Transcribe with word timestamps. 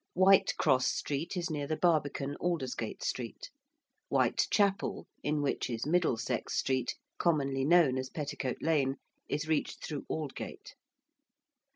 ~Whitecross 0.17 0.85
Street~ 0.87 1.37
is 1.37 1.51
near 1.51 1.67
the 1.67 1.77
Barbican, 1.77 2.35
Aldersgate 2.37 3.03
Street; 3.03 3.51
~Whitechapel~, 4.09 5.05
in 5.21 5.43
which 5.43 5.69
is 5.69 5.85
~Middlesex 5.85 6.55
Street~ 6.55 6.95
(commonly 7.19 7.63
known 7.63 7.99
as 7.99 8.09
Petticoat 8.09 8.63
Lane), 8.63 8.95
is 9.29 9.47
reached 9.47 9.85
through 9.85 10.07
Aldgate. 10.09 10.73